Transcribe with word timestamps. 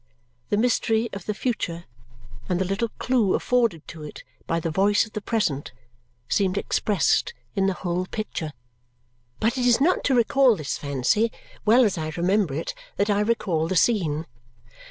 The 0.49 0.57
mystery 0.57 1.09
of 1.13 1.27
the 1.27 1.33
future 1.35 1.85
and 2.49 2.59
the 2.59 2.65
little 2.65 2.89
clue 2.97 3.35
afforded 3.35 3.87
to 3.89 4.01
it 4.03 4.23
by 4.47 4.59
the 4.59 4.71
voice 4.71 5.05
of 5.05 5.13
the 5.13 5.21
present 5.21 5.73
seemed 6.27 6.57
expressed 6.57 7.35
in 7.55 7.67
the 7.67 7.73
whole 7.75 8.07
picture. 8.07 8.53
But 9.39 9.59
it 9.59 9.65
is 9.67 9.79
not 9.79 10.03
to 10.05 10.15
recall 10.15 10.55
this 10.55 10.75
fancy, 10.75 11.31
well 11.65 11.85
as 11.85 11.99
I 11.99 12.09
remember 12.17 12.55
it, 12.55 12.73
that 12.97 13.11
I 13.11 13.19
recall 13.19 13.67
the 13.67 13.75
scene. 13.75 14.25